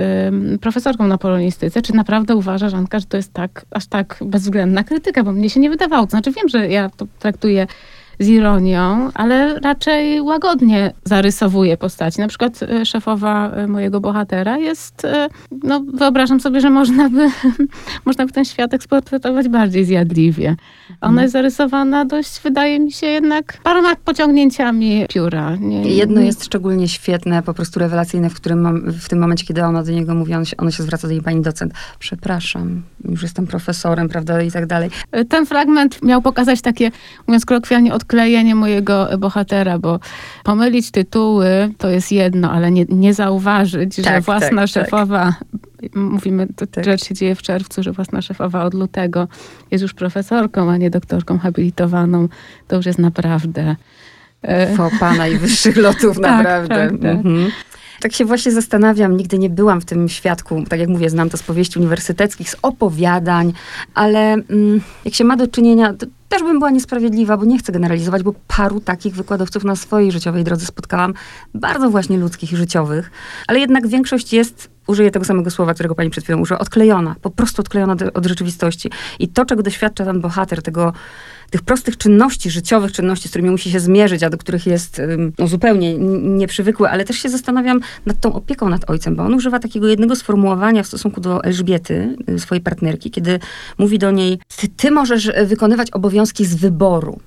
[0.62, 5.24] profesorką na polonistyce, czy naprawdę uważa Żanka, że to jest tak, aż tak bezwzględna krytyka,
[5.24, 6.06] bo mnie się nie wydawało.
[6.06, 7.68] To znaczy wiem, że ja to traktuję
[8.20, 12.22] z ironią, ale raczej łagodnie zarysowuje postaci.
[12.22, 15.30] Na przykład e, szefowa e, mojego bohatera jest, e,
[15.64, 17.30] no wyobrażam sobie, że można by,
[18.06, 20.56] można by ten świat eksportować bardziej zjadliwie.
[21.02, 21.24] Ona mhm.
[21.24, 25.56] jest zarysowana dość, wydaje mi się, jednak paroma pociągnięciami pióra.
[25.56, 29.64] Nie, Jedno jest szczególnie świetne, po prostu rewelacyjne, w, którym mam, w tym momencie, kiedy
[29.64, 31.74] ona do niego mówi, on się, ono się zwraca do niej pani docent.
[32.00, 34.90] Przepraszam, już jestem profesorem, prawda, i tak dalej.
[35.30, 36.92] Ten fragment miał pokazać takie,
[37.28, 40.00] mówiąc kolokwialnie, od odklejenie mojego bohatera, bo
[40.44, 44.70] pomylić tytuły to jest jedno, ale nie, nie zauważyć, tak, że własna tak, tak.
[44.70, 45.36] szefowa,
[45.82, 45.96] tak.
[45.96, 46.86] mówimy, to tak.
[46.86, 49.28] rzecz się dzieje w czerwcu, że własna szefowa od lutego
[49.72, 52.28] jest już profesorką, a nie doktorką habilitowaną,
[52.68, 53.76] to już jest naprawdę...
[54.42, 56.90] E, Fopa najwyższych lotów, tak, naprawdę.
[56.90, 57.52] Tak, mhm.
[58.02, 61.38] Tak się właśnie zastanawiam, nigdy nie byłam w tym świadku, tak jak mówię, znam to
[61.38, 63.54] z powieści uniwersyteckich, z opowiadań,
[63.94, 65.94] ale mm, jak się ma do czynienia,
[66.30, 70.44] też bym była niesprawiedliwa, bo nie chcę generalizować, bo paru takich wykładowców na swojej życiowej
[70.44, 71.14] drodze spotkałam,
[71.54, 73.12] bardzo właśnie ludzkich i życiowych,
[73.48, 77.30] ale jednak większość jest, użyję tego samego słowa, którego pani przed chwilą użyła, odklejona, po
[77.30, 78.90] prostu odklejona od rzeczywistości.
[79.20, 80.94] I to, czego doświadcza ten bohater, tego
[81.50, 85.02] tych prostych czynności życiowych, czynności, z którymi musi się zmierzyć, a do których jest
[85.40, 85.98] no, zupełnie
[86.38, 90.16] nieprzywykły, ale też się zastanawiam nad tą opieką nad ojcem, bo on używa takiego jednego
[90.16, 93.40] sformułowania w stosunku do Elżbiety, y, swojej partnerki, kiedy
[93.78, 97.20] mówi do niej, ty, ty możesz wykonywać obowiązki z wyboru.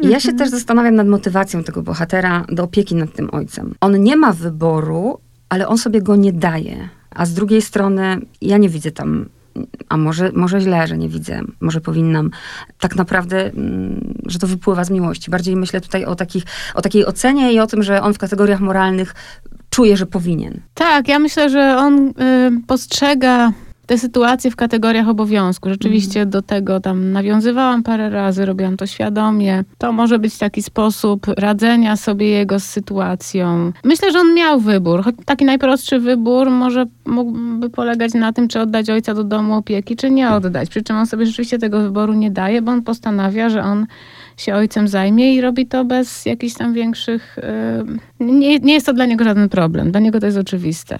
[0.00, 0.38] I ja się mhm.
[0.38, 3.74] też zastanawiam nad motywacją tego bohatera do opieki nad tym ojcem.
[3.80, 6.88] On nie ma wyboru, ale on sobie go nie daje.
[7.16, 9.28] A z drugiej strony, ja nie widzę tam
[9.88, 12.30] a może, może źle, że nie widzę, może powinnam.
[12.78, 15.30] Tak naprawdę, mm, że to wypływa z miłości.
[15.30, 18.60] Bardziej myślę tutaj o, takich, o takiej ocenie i o tym, że on w kategoriach
[18.60, 19.14] moralnych
[19.70, 20.60] czuje, że powinien.
[20.74, 22.12] Tak, ja myślę, że on y,
[22.66, 23.52] postrzega
[23.86, 25.68] te sytuacje w kategoriach obowiązku.
[25.68, 26.30] Rzeczywiście mm.
[26.30, 29.64] do tego tam nawiązywałam parę razy, robiłam to świadomie.
[29.78, 33.72] To może być taki sposób radzenia sobie jego z sytuacją.
[33.84, 35.04] Myślę, że on miał wybór.
[35.04, 39.96] Choć taki najprostszy wybór może mógłby polegać na tym, czy oddać ojca do domu opieki,
[39.96, 40.68] czy nie oddać.
[40.68, 43.86] Przy czym on sobie rzeczywiście tego wyboru nie daje, bo on postanawia, że on
[44.36, 47.38] się ojcem zajmie i robi to bez jakichś tam większych.
[47.38, 47.44] Y,
[48.20, 49.90] nie, nie jest to dla niego żaden problem.
[49.90, 50.98] Dla niego to jest oczywiste,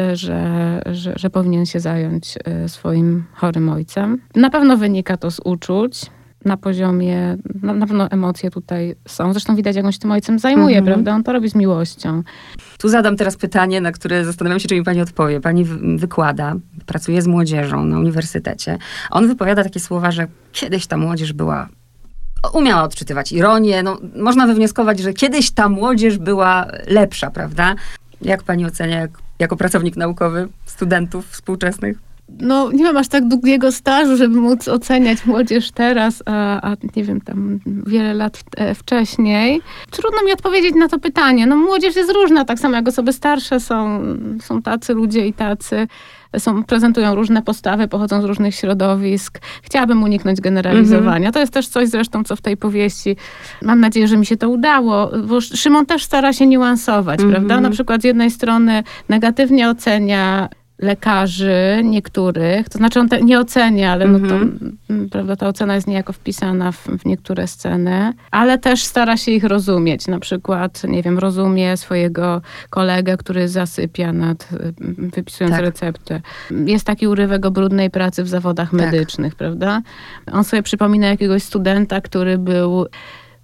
[0.00, 4.20] y, że, że, że powinien się zająć y, swoim chorym ojcem.
[4.36, 6.10] Na pewno wynika to z uczuć
[6.44, 9.32] na poziomie, na, na, pewno emocje tutaj są.
[9.32, 10.84] Zresztą widać, jak on się tym ojcem zajmuje, mhm.
[10.84, 11.14] prawda?
[11.14, 12.22] On to robi z miłością.
[12.78, 15.40] Tu zadam teraz pytanie, na które zastanawiam się, czy mi pani odpowie.
[15.40, 15.64] Pani
[15.96, 16.54] wykłada,
[16.86, 18.78] pracuje z młodzieżą na uniwersytecie.
[19.10, 21.68] On wypowiada takie słowa, że kiedyś ta młodzież była
[22.52, 23.82] umiała odczytywać ironię.
[23.82, 27.74] No, można wywnioskować, że kiedyś ta młodzież była lepsza, prawda?
[28.22, 31.98] Jak pani ocenia, jak, jako pracownik naukowy studentów współczesnych?
[32.40, 37.04] No, nie mam aż tak długiego stażu, żeby móc oceniać młodzież teraz, a, a nie
[37.04, 39.60] wiem, tam wiele lat e, wcześniej.
[39.90, 41.46] Trudno mi odpowiedzieć na to pytanie.
[41.46, 44.02] No, młodzież jest różna, tak samo jak osoby starsze są,
[44.42, 45.86] są tacy ludzie i tacy
[46.38, 49.40] są, prezentują różne postawy, pochodzą z różnych środowisk.
[49.62, 51.16] Chciałabym uniknąć generalizowania.
[51.16, 51.34] Mm -hmm.
[51.34, 53.16] To jest też coś zresztą, co w tej powieści,
[53.62, 57.34] mam nadzieję, że mi się to udało, bo Szymon też stara się niuansować, mm -hmm.
[57.34, 57.60] prawda?
[57.60, 60.48] Na przykład z jednej strony negatywnie ocenia
[60.84, 64.78] lekarzy niektórych, to znaczy on te, nie ocenia, ale no to, mhm.
[65.10, 69.44] prawda, ta ocena jest niejako wpisana w, w, niektóre sceny, ale też stara się ich
[69.44, 70.06] rozumieć.
[70.06, 74.48] Na przykład, nie wiem, rozumie swojego kolegę, który zasypia nad,
[74.98, 75.64] wypisując tak.
[75.64, 76.20] receptę.
[76.50, 78.80] Jest taki urywek o brudnej pracy w zawodach tak.
[78.80, 79.82] medycznych, prawda?
[80.32, 82.86] On sobie przypomina jakiegoś studenta, który był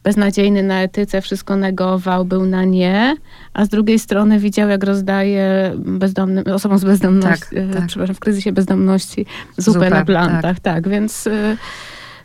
[0.03, 3.17] beznadziejny na etyce, wszystko negował, był na nie,
[3.55, 7.87] a z drugiej strony widział, jak rozdaje bezdomnym, osobom z bezdomności, tak, tak.
[7.87, 10.61] przepraszam, w kryzysie bezdomności zupę, zupę na plantach.
[10.61, 11.27] Tak, tak więc...
[11.27, 11.57] Y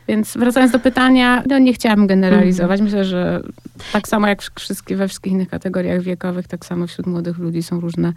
[0.08, 2.80] więc wracając do pytania, no nie chciałabym generalizować.
[2.80, 2.84] Mhm.
[2.84, 3.42] Myślę, że
[3.94, 7.80] tak samo jak wszystkie, we wszystkich innych kategoriach wiekowych, tak samo wśród młodych ludzi są
[7.80, 8.14] różne,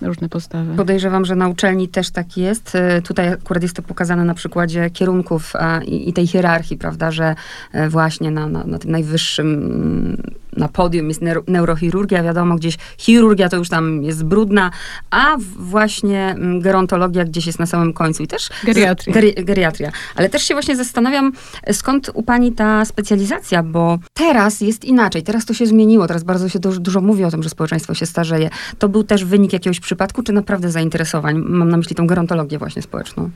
[0.00, 0.76] różne postawy.
[0.76, 2.74] Podejrzewam, że na uczelni też tak jest.
[2.74, 5.52] E, tutaj akurat jest to pokazane na przykładzie kierunków
[5.86, 7.34] i, i tej hierarchii, prawda, że
[7.72, 10.16] e, właśnie na, na, na tym najwyższym
[10.56, 14.70] na podium jest neurochirurgia, wiadomo, gdzieś chirurgia to już tam jest brudna,
[15.10, 18.50] a właśnie mm, gerontologia gdzieś jest na samym końcu i też...
[18.64, 19.14] Geriatria.
[19.14, 19.92] Geri, geriatria.
[20.16, 21.32] Ale też się właśnie zastanawiam,
[21.72, 26.48] skąd u pani ta specjalizacja, bo teraz jest inaczej, teraz to się zmieniło, teraz bardzo
[26.48, 28.50] się dużo, dużo mówi o tym, że społeczeństwo się starzeje.
[28.78, 31.38] To był też wynik jakiegoś przypadku, czy naprawdę zainteresowań?
[31.38, 33.30] Mam na myśli tą gerontologię właśnie społeczną.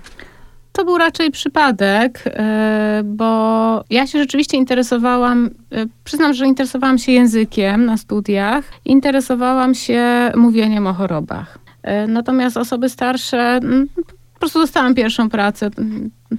[0.78, 7.12] To był raczej przypadek, e, bo ja się rzeczywiście interesowałam, e, przyznam, że interesowałam się
[7.12, 11.58] językiem na studiach, interesowałam się mówieniem o chorobach.
[11.82, 13.88] E, natomiast osoby starsze, mm,
[14.34, 15.70] po prostu dostałam pierwszą pracę.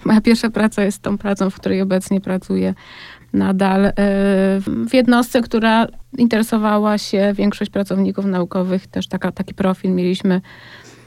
[0.05, 2.73] Moja pierwsza praca jest tą pracą, w której obecnie pracuję
[3.33, 3.91] nadal
[4.65, 10.41] w jednostce, która interesowała się większość pracowników naukowych, też taka, taki profil mieliśmy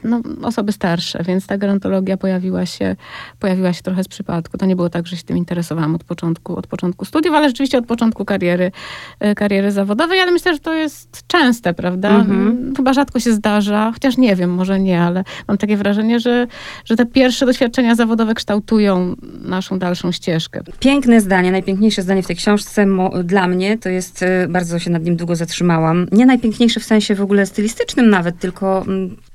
[0.03, 2.95] no, osoby starsze, więc ta gerontologia pojawiła się,
[3.39, 4.57] pojawiła się trochę z przypadku.
[4.57, 7.77] To nie było tak, że się tym interesowałam od początku, od początku studiów, ale rzeczywiście
[7.77, 8.71] od początku kariery,
[9.19, 12.09] e, kariery zawodowej, ale myślę, że to jest częste, prawda?
[12.09, 12.73] Mhm.
[12.77, 16.47] Chyba rzadko się zdarza, chociaż nie wiem, może nie, ale mam takie wrażenie, że,
[16.85, 20.61] że te pierwsze doświadczenia zawodowe kształtują naszą dalszą ścieżkę.
[20.79, 22.85] Piękne zdanie, najpiękniejsze zdanie w tej książce
[23.23, 26.07] dla mnie, to jest, e, bardzo się nad nim długo zatrzymałam.
[26.11, 28.85] Nie najpiękniejsze w sensie w ogóle stylistycznym nawet, tylko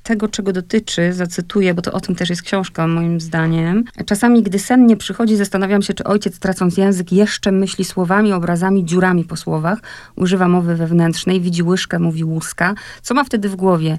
[0.02, 3.84] tego, czego dotyczy, zacytuję, bo to o tym też jest książka, moim zdaniem.
[4.06, 8.84] Czasami, gdy sen nie przychodzi, zastanawiam się, czy ojciec, tracąc język, jeszcze myśli słowami, obrazami,
[8.84, 9.78] dziurami po słowach,
[10.16, 12.74] używa mowy wewnętrznej, widzi łyżkę, mówi łuska.
[13.02, 13.98] Co ma wtedy w głowie?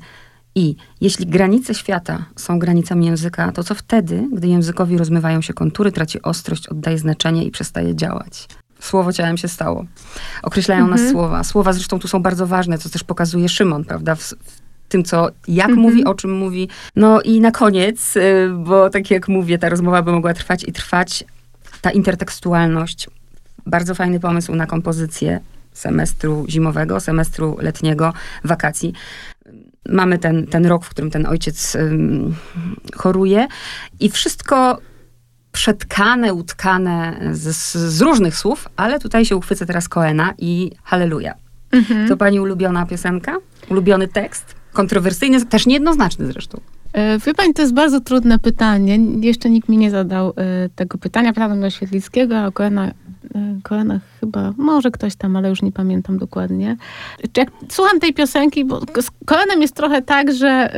[0.56, 5.92] I jeśli granice świata są granicami języka, to co wtedy, gdy językowi rozmywają się kontury,
[5.92, 8.48] traci ostrość, oddaje znaczenie i przestaje działać?
[8.80, 9.86] Słowo ciałem się stało.
[10.44, 11.12] Określają nas Mhm.
[11.12, 11.44] słowa.
[11.44, 14.16] Słowa zresztą tu są bardzo ważne, co też pokazuje Szymon, prawda?
[14.16, 15.80] W, w tym, co, jak Mhm.
[15.82, 16.70] mówi, o czym mówi.
[16.96, 18.22] No i na koniec, y,
[18.58, 21.24] bo tak jak mówię, ta rozmowa by mogła trwać i trwać,
[21.82, 23.10] ta intertekstualność.
[23.66, 25.40] Bardzo fajny pomysł na kompozycję
[25.74, 28.94] semestru zimowego, semestru letniego, wakacji.
[29.90, 32.36] Mamy ten, ten rok, w którym ten ojciec ym,
[32.96, 33.48] choruje
[34.00, 34.78] i wszystko
[35.52, 41.34] przetkane, utkane z, z różnych słów, ale tutaj się uchwycę teraz Koena i Halleluja.
[41.72, 42.08] Mhm.
[42.10, 43.36] To pani ulubiona piosenka?
[43.70, 44.56] Ulubiony tekst?
[44.74, 46.60] Kontrowersyjny, też niejednoznaczny zresztą.
[46.94, 49.00] E, Wie pani, to jest bardzo trudne pytanie.
[49.22, 50.34] Jeszcze nikt mi nie zadał e,
[50.76, 51.34] tego pytania.
[51.34, 52.92] Pytałem do Świetlickiego, a o Koena, e,
[53.64, 56.78] Koena chyba, może ktoś tam, ale już nie pamiętam dokładnie.
[57.38, 60.76] Jak słucham tej piosenki, bo z Koenem jest trochę tak, że,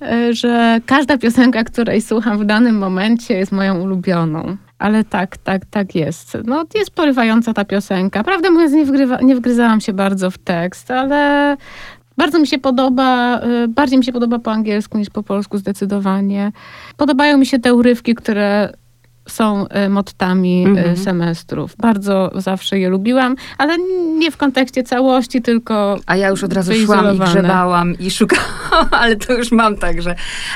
[0.00, 4.56] e, że każda piosenka, której słucham w danym momencie jest moją ulubioną.
[4.78, 6.38] Ale tak, tak, tak jest.
[6.44, 8.24] No, jest porywająca ta piosenka.
[8.24, 11.56] Prawdę mówiąc, nie, wgrywa, nie wgryzałam się bardzo w tekst, ale
[12.16, 16.52] bardzo mi się podoba, y, bardziej mi się podoba po angielsku niż po polsku zdecydowanie.
[16.96, 18.72] Podobają mi się te urywki, które
[19.28, 20.96] są y, mottami y, Mhm.
[20.96, 21.76] semestrów.
[21.78, 23.78] Bardzo zawsze je lubiłam, ale
[24.18, 28.88] nie w kontekście całości, tylko A ja już od razu szłam i grzebałam i szukałam,
[29.00, 30.14] ale to już mam także.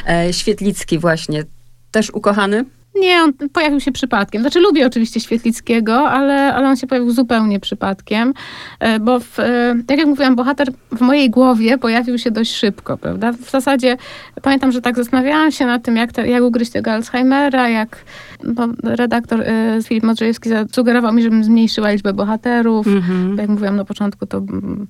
[0.08, 1.44] E, Świetlicki właśnie,
[1.90, 2.64] też ukochany?
[3.00, 4.42] Nie, on pojawił się przypadkiem.
[4.42, 8.34] Znaczy lubię oczywiście Świetlickiego, ale, ale on się pojawił zupełnie przypadkiem,
[8.80, 12.98] e, bo w, e, tak jak mówiłam, bohater w mojej głowie pojawił się dość szybko,
[12.98, 13.32] prawda?
[13.32, 13.96] W zasadzie
[14.42, 18.04] pamiętam, że tak zastanawiałam się nad tym, jak, te, jak ugryźć tego Alzheimera, jak
[18.44, 22.86] bo redaktor e, Filip Modrzejewski zasugerował mi, żebym zmniejszyła liczbę bohaterów.
[22.86, 23.36] Mhm.
[23.38, 24.86] Jak mówiłam na początku, to, mm,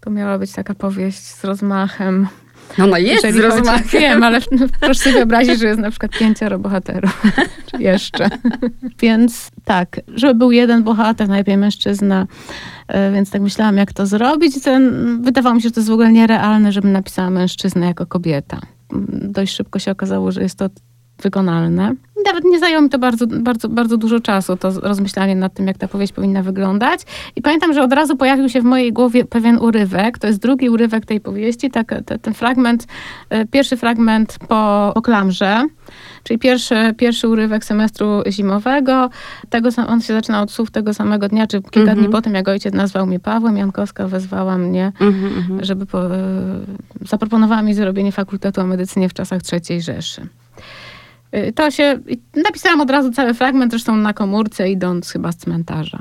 [0.00, 2.26] to miała być taka powieść z rozmachem.
[2.78, 4.00] No, no jest z Jeżeli chodzi- rozmachem.
[4.00, 4.38] Wiem, ale
[4.80, 7.22] proszę sobie wyobrazić, że jest na przykład pięcioro bohaterów.
[7.70, 8.28] Czy jeszcze.
[9.00, 12.26] Więc tak, żeby był jeden bohater, najlepiej mężczyzna.
[12.88, 14.56] E, Więc tak myślałam, jak to zrobić.
[14.56, 18.06] I Ten, wydawało mi się, że to jest w ogóle nierealne, żebym napisała mężczyznę jako
[18.06, 18.60] kobieta.
[18.92, 20.68] Mm, Dość szybko się okazało, że jest to
[21.22, 21.94] wykonalne.
[22.24, 25.78] Nawet nie zajęło mi to bardzo, bardzo, bardzo dużo czasu, to rozmyślanie nad tym, jak
[25.78, 27.00] ta powieść powinna wyglądać.
[27.36, 30.18] I pamiętam, że od razu pojawił się w mojej głowie pewien urywek.
[30.18, 32.86] To jest drugi urywek tej powieści, tak, te, ten fragment,
[33.30, 35.66] e, pierwszy fragment po, po klamrze,
[36.22, 39.10] czyli pierwszy, pierwszy urywek semestru zimowego.
[39.50, 41.98] Tego, on się zaczyna od słów tego samego dnia, czy kilka Mhm.
[41.98, 45.64] dni po tym, jak ojciec nazwał mnie Pawłem, Jankowska wezwała mnie Mhm, mhm.
[45.64, 46.20] żeby po, e,
[47.00, 50.28] zaproponowała mi zrobienie fakultetu o medycynie w czasach III Rzeszy.
[51.32, 51.98] E, To się,
[52.44, 55.98] napisałam od razu cały fragment, zresztą na komórce, idąc chyba z cmentarza.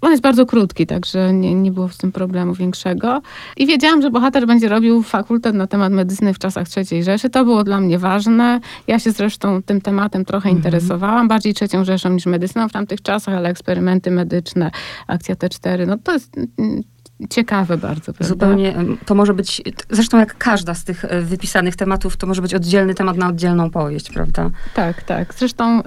[0.00, 3.22] On jest bardzo krótki, także nie, nie było z tym problemu większego.
[3.56, 7.30] I wiedziałam, że bohater będzie robił fakultet na temat medycyny w czasach III Rzeszy.
[7.30, 8.60] To było dla mnie ważne.
[8.86, 13.34] Ja się zresztą tym tematem trochę interesowałam, bardziej III Rzeszą niż medycyną w tamtych czasach,
[13.34, 14.70] ale eksperymenty medyczne,
[15.06, 16.82] akcja T4, no to jest mm,
[17.30, 18.24] ciekawe bardzo, prawda?
[18.24, 18.74] Zupełnie,
[19.06, 22.94] to może być, zresztą jak każda z tych e, wypisanych tematów, to może być oddzielny
[22.94, 24.50] temat na oddzielną powieść, prawda?
[24.74, 25.34] Tak, tak.
[25.34, 25.80] Zresztą.
[25.80, 25.84] y,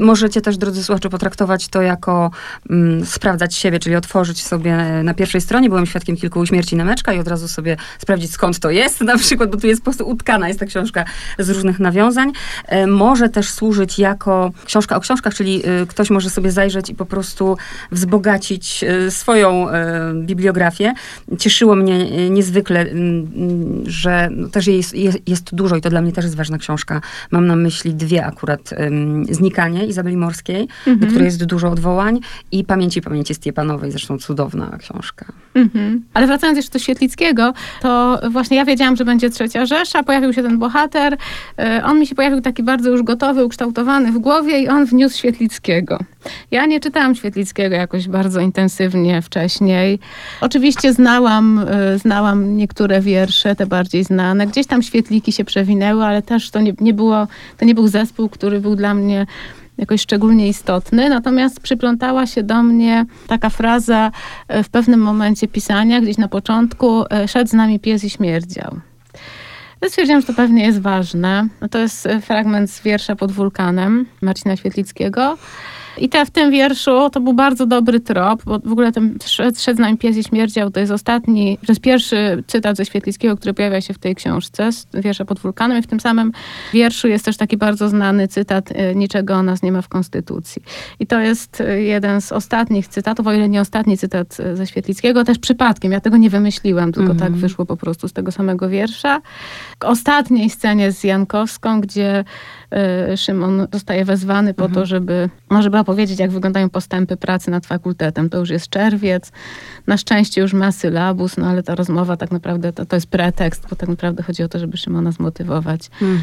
[0.00, 2.30] Możecie też, drodzy słuchacze, potraktować to jako
[2.70, 5.68] mm, sprawdzać siebie, czyli otworzyć sobie e, na pierwszej stronie.
[5.68, 9.50] Byłem świadkiem kilku śmierci Nemeczka i od razu sobie sprawdzić, skąd to jest, na przykład,
[9.50, 11.04] bo tu jest po prostu utkana, jest ta książka
[11.38, 12.32] z różnych nawiązań.
[12.66, 16.94] E, Może też służyć jako książka o książkach, czyli e, ktoś może sobie zajrzeć i
[16.94, 17.56] po prostu
[17.92, 20.94] wzbogacić e, swoją e, bibliografię.
[21.38, 26.02] Cieszyło mnie niezwykle, mm, mm, że no, też jest, jest, jest dużo i to dla
[26.02, 27.00] mnie też jest ważna książka.
[27.30, 28.72] Mam na myśli dwie akurat.
[28.72, 31.10] em, Znikanie Izabeli Morskiej, do Mhm.
[31.10, 32.20] której jest dużo odwołań
[32.52, 35.26] i Pamięci Pamięci Stiepanowej, zresztą cudowna książka.
[35.54, 36.02] mhm.
[36.14, 40.42] Ale wracając jeszcze do Świetlickiego, to właśnie ja wiedziałam, że będzie trzecia Rzesza, pojawił się
[40.42, 41.12] ten bohater.
[41.14, 45.18] y, On mi się pojawił taki bardzo już gotowy, ukształtowany w głowie i on wniósł
[45.18, 45.98] Świetlickiego.
[46.50, 49.98] Ja nie czytałam Świetlickiego jakoś bardzo intensywnie wcześniej.
[50.40, 51.58] Oczywiście znałam,
[51.94, 54.46] y, znałam niektóre wiersze, te bardziej znane.
[54.46, 57.26] Gdzieś tam Świetliki się przewinęły, ale też to nie, nie, było,
[57.58, 59.26] to nie był zespół, który był dla mnie
[59.78, 61.08] jakoś szczególnie istotny.
[61.08, 64.10] Natomiast przyplątała się do mnie taka fraza
[64.48, 68.80] e, w pewnym momencie pisania, gdzieś na początku, e, szedł z nami pies i śmierdział.
[69.82, 71.48] Ja Stwierdziłam, że to pewnie jest ważne.
[71.60, 75.38] No to jest e, fragment z wiersza pod wulkanem Marcina Świetlickiego.
[75.98, 79.58] I te, w tym wierszu to był bardzo dobry trop, bo w ogóle ten szedł,
[79.58, 83.54] z nami pies i śmierdział, to jest ostatni, to jest pierwszy cytat ze Świetlickiego, który
[83.54, 86.32] pojawia się w tej książce, wiersze pod wulkanem i w tym samym
[86.72, 90.62] wierszu jest też taki bardzo znany cytat y, niczego o nas nie ma w Konstytucji.
[91.00, 94.66] I to jest y, jeden z ostatnich cytatów, o ile nie ostatni cytat y, ze
[94.66, 97.18] Świetlickiego, też przypadkiem, ja tego nie wymyśliłam, tylko -hmm.
[97.18, 99.20] tak wyszło po prostu z tego samego wiersza.
[99.78, 102.24] K ostatniej scenie z Jankowską, gdzie
[103.16, 104.74] Szymon zostaje wezwany po -hmm.
[104.74, 104.86] to, mhm.
[104.86, 108.30] żeby, no, żeby opowiedzieć, jak wyglądają postępy pracy nad fakultetem.
[108.30, 109.32] To już jest czerwiec,
[109.86, 113.68] na szczęście już ma sylabus, no ale ta rozmowa tak naprawdę to, to jest pretekst,
[113.70, 116.16] bo tak naprawdę chodzi o to, żeby Szymona zmotywować, -hmm.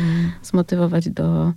[0.44, 1.54] zmotywować do,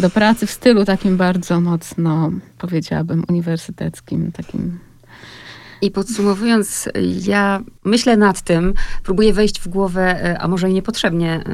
[0.00, 4.78] do pracy w stylu takim bardzo mocno, powiedziałabym, uniwersyteckim, takim
[5.82, 6.88] i podsumowując,
[7.26, 11.44] ja myślę nad tym, próbuję wejść w głowę, e, a może i niepotrzebnie,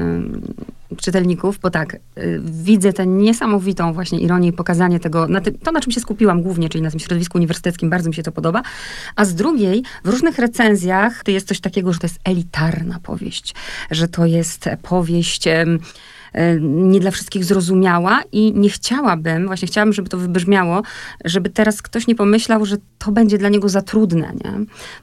[0.97, 5.81] czytelników, bo tak, y, widzę tę niesamowitą właśnie ironię i pokazanie tego, na to na
[5.81, 8.61] czym się skupiłam głównie, czyli na tym środowisku uniwersyteckim, bardzo mi się to podoba,
[9.15, 13.55] a z drugiej, w różnych recenzjach jest coś takiego, że to jest elitarna powieść,
[13.91, 15.47] że to jest powieść...
[15.47, 15.79] Y, E,
[16.61, 20.81] nie dla wszystkich zrozumiała i nie chciałabym, właśnie chciałabym, żeby to wybrzmiało,
[21.25, 24.51] żeby teraz ktoś nie pomyślał, że to będzie dla niego za trudne, nie?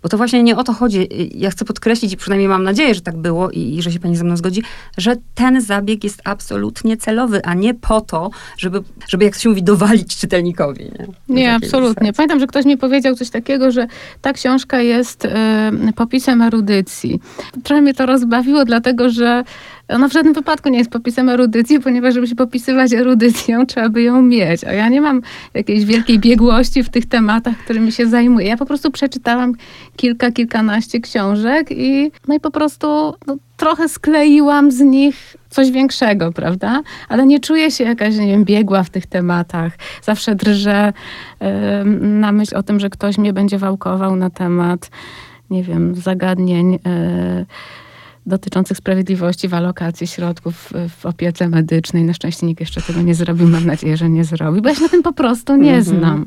[0.02, 1.08] Bo to właśnie nie o to chodzi.
[1.34, 4.16] Ja chcę podkreślić i przynajmniej mam nadzieję, że tak było i, i że się pani
[4.16, 4.62] ze mną zgodzi,
[4.96, 9.62] że ten zabieg jest absolutnie celowy, a nie po to, żeby, żeby jak się mówi,
[9.62, 10.84] dowalić czytelnikowi.
[11.28, 12.12] Nie, nie absolutnie.
[12.12, 13.86] Pamiętam, że ktoś mi powiedział coś takiego, że
[14.20, 15.28] ta książka jest y,
[15.96, 17.20] popisem erudycji.
[17.64, 19.44] Trochę mnie to rozbawiło, dlatego że
[19.88, 24.02] ona w żadnym wypadku nie jest popisem erudycji, ponieważ żeby się popisywać erudycją, trzeba by
[24.02, 24.64] ją mieć.
[24.64, 25.22] A ja nie mam
[25.54, 28.46] jakiejś wielkiej biegłości w tych tematach, którymi się zajmuję.
[28.46, 29.52] Ja po prostu przeczytałam
[29.96, 36.32] kilka, kilkanaście książek i, no i po prostu no, trochę skleiłam z nich coś większego,
[36.32, 36.82] prawda?
[37.08, 39.72] Ale nie czuję się jakaś, nie wiem, biegła w tych tematach.
[40.02, 40.92] Zawsze drżę
[41.40, 41.48] yy,
[42.00, 44.90] na myśl o tym, że ktoś mnie będzie wałkował na temat,
[45.50, 46.72] nie wiem, zagadnień.
[46.72, 47.46] Yy,
[48.26, 52.04] dotyczących sprawiedliwości w alokacji środków w opiece medycznej.
[52.04, 53.48] Na szczęście nikt jeszcze tego nie zrobił.
[53.48, 55.84] Mam nadzieję, że nie zrobi, bo ja się na tym po prostu nie mhm.
[55.84, 56.26] znam.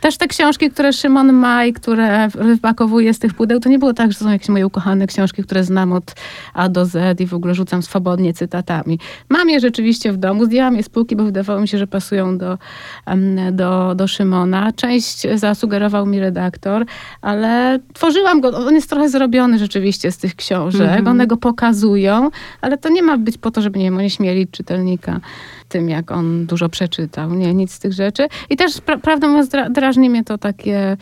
[0.00, 3.94] Też te książki, które Szymon ma i które wypakowuje z tych pudeł, to nie było
[3.94, 6.14] tak, że są jakieś moje ukochane książki, które znam od
[6.54, 8.98] A do Z i w ogóle rzucam swobodnie cytatami.
[9.28, 12.38] Mam je rzeczywiście w domu, zdjęłam je z półki, bo wydawało mi się, że pasują
[12.38, 12.58] do,
[13.52, 14.72] do, do Szymona.
[14.72, 16.86] Część zasugerował mi redaktor,
[17.20, 21.08] ale tworzyłam go, on jest trochę zrobiony rzeczywiście z tych książek, mm -hmm.
[21.08, 22.30] one go pokazują,
[22.60, 25.20] ale to nie ma być po to, żeby nie wiem, nie śmieli czytelnika
[25.68, 27.34] tym, jak on dużo przeczytał.
[27.34, 28.28] Nie, nic z tych rzeczy.
[28.50, 30.96] I też, pra prawdę mówiąc, dra drażni mnie to takie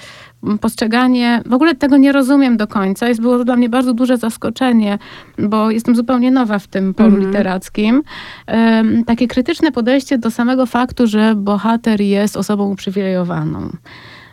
[0.45, 3.09] mm, postrzeganie, w ogóle tego nie rozumiem do końca.
[3.09, 4.99] Jest, było to dla mnie bardzo duże zaskoczenie,
[5.39, 8.03] bo jestem zupełnie nowa w tym polu mm literackim.
[8.49, 13.71] Um, takie krytyczne podejście do samego faktu, że bohater jest osobą uprzywilejowaną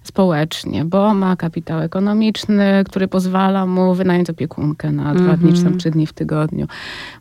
[0.03, 5.23] społecznie, bo ma kapitał ekonomiczny, który pozwala mu wynająć opiekunkę na mm -hmm.
[5.23, 5.79] dwa dni czy tam mhm.
[5.79, 6.67] trzy dni w tygodniu.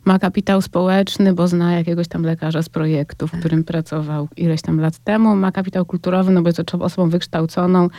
[0.05, 4.79] Ma kapitał społeczny, bo zna jakiegoś tam lekarza z projektu, w którym pracował ileś tam
[4.79, 5.35] lat temu.
[5.35, 7.89] Ma kapitał kulturowy, no bo jest osobą wykształconą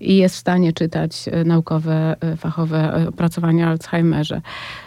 [0.00, 4.40] i jest w stanie czytać e, naukowe, e, fachowe e, opracowania o Alzheimerze.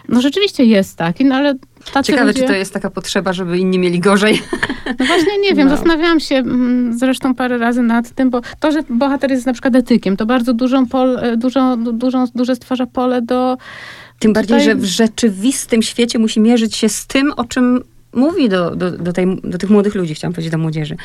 [0.10, 1.56] No rzeczywiście jest taki, no ale
[2.04, 2.42] Ciekawe, ludzie...
[2.42, 4.42] czy to jest taka potrzeba, żeby inni mieli gorzej.
[5.00, 5.76] No właśnie nie wiem, no.
[5.76, 9.76] zastanawiałam się mm, zresztą parę razy nad tym, bo to, że bohater jest na przykład
[9.76, 13.58] etykiem, to bardzo dużą pol, e, dużą, dużą, duże stwarza pole do...
[14.20, 18.76] Tym bardziej, że w rzeczywistym świecie musi mierzyć się z tym, o czym mówi do,
[18.76, 20.96] do, do, tej, do tych młodych ludzi, chciałam powiedzieć, do młodzieży.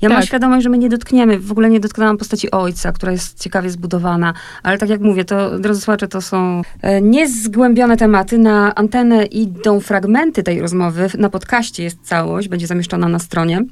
[0.00, 0.18] Ja tak.
[0.18, 3.70] mam świadomość, że my nie dotkniemy, w ogóle nie dotknęłam postaci ojca, która jest ciekawie
[3.70, 8.38] zbudowana, ale tak jak mówię, to, drodzy słuchacze, to są e, niezgłębione tematy.
[8.38, 13.64] Na antenę idą fragmenty tej rozmowy, na podcaście jest całość, będzie zamieszczona na stronie.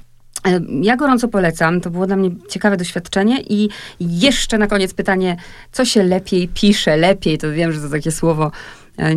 [0.46, 3.68] E, ja gorąco polecam, to było dla mnie ciekawe doświadczenie i
[4.00, 5.36] jeszcze na koniec pytanie,
[5.72, 8.50] co się lepiej pisze, lepiej, to wiem, że to takie słowo
[8.98, 9.14] e,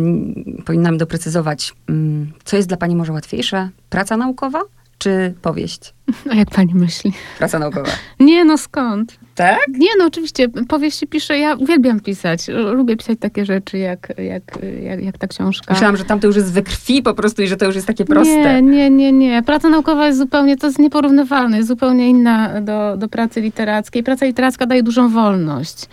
[0.64, 1.74] powinnam doprecyzować.
[1.88, 3.68] Mm, co jest dla pani może łatwiejsze?
[3.88, 4.60] Praca naukowa
[5.00, 5.94] czy powieść?
[6.30, 7.12] A jak pani myśli?
[7.38, 7.90] Praca naukowa.
[8.20, 9.18] Nie, no skąd?
[9.34, 9.58] Tak?
[9.68, 10.48] Nie, no oczywiście.
[10.48, 12.48] Powieści piszę, ja uwielbiam pisać.
[12.48, 14.42] Lubię pisać takie rzeczy, jak, jak,
[14.82, 15.74] jak, jak ta książka.
[15.74, 17.86] Myślałam, że tam to już jest we krwi po prostu i że to już jest
[17.86, 18.62] takie proste.
[18.62, 19.42] Nie, nie, nie, nie.
[19.42, 24.02] Praca naukowa jest zupełnie, to jest nieporównywalne, jest zupełnie inna do, do pracy literackiej.
[24.02, 25.88] Praca literacka daje dużą wolność.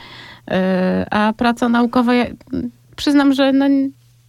[0.51, 2.25] E, a praca naukowa, ja
[2.95, 3.65] przyznam, że no,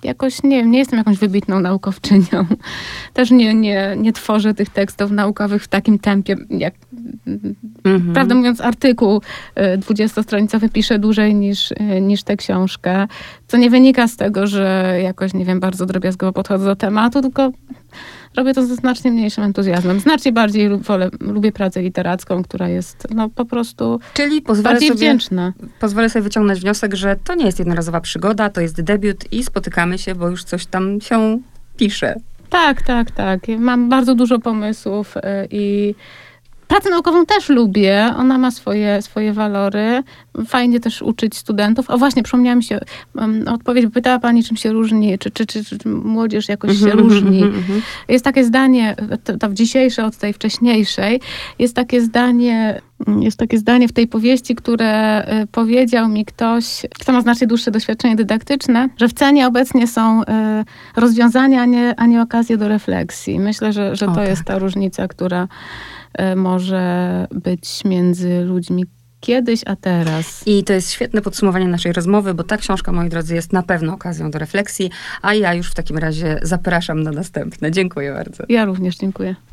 [0.02, 2.46] jakoś nie nie jestem jakąś wybitną naukowczynią.
[3.14, 6.74] Też nie, nie, nie tworzę tych tekstów naukowych w takim tempie, jak
[7.84, 8.12] mhm.
[8.12, 9.22] prawdę mówiąc, artykuł
[9.56, 13.06] 20-stronicowy y, piszę dłużej niż, y, niż tę książkę.
[13.48, 17.50] Co nie wynika z tego, że jakoś, nie wiem, bardzo drobiazgowo podchodzę do tematu, tylko
[18.36, 20.00] robię to ze znacznie mniejszym entuzjazmem.
[20.00, 24.98] Znacznie bardziej wolę, lubię pracę literacką, która jest no po prostu Czyli pozwolę bardziej sobie,
[24.98, 25.52] wdzięczna.
[25.80, 29.98] pozwolę sobie wyciągnąć wniosek, że to nie jest jednorazowa przygoda, to jest debiut i spotykamy
[29.98, 31.38] się, bo już coś tam się
[31.76, 32.14] pisze.
[32.50, 33.40] Tak, tak, tak.
[33.58, 35.94] Mam bardzo dużo pomysłów y, i
[36.68, 38.14] pracę naukową też lubię.
[38.16, 40.02] Ona ma swoje, swoje walory.
[40.46, 41.90] Fajnie też uczyć studentów.
[41.90, 42.80] O właśnie, przypomniała mi się
[43.14, 47.42] um, odpowiedź, pytała pani, czym się różni, czy, czy, czy, czy młodzież jakoś się różni.
[47.42, 47.82] Mhm, mhm.
[48.08, 51.20] Jest takie zdanie, to, to dzisiejsze od tej wcześniejszej,
[51.58, 52.80] jest takie zdanie,
[53.20, 57.70] jest takie zdanie w tej powieści, które y, powiedział mi ktoś, kto ma znacznie dłuższe
[57.70, 60.24] doświadczenie dydaktyczne, że w cenie obecnie są y,
[60.96, 63.40] rozwiązania, a nie, a nie okazje do refleksji.
[63.40, 64.46] Myślę, że, że O, to jest tak.
[64.46, 65.48] ta różnica, która
[66.36, 68.84] może być między ludźmi
[69.20, 70.42] kiedyś, a teraz.
[70.46, 73.94] I to jest świetne podsumowanie naszej rozmowy, bo ta książka, moi drodzy, jest na pewno
[73.94, 74.90] okazją do refleksji,
[75.22, 77.70] a ja już w takim razie zapraszam na następne.
[77.70, 78.44] Dziękuję bardzo.
[78.48, 79.34] Ja również dziękuję.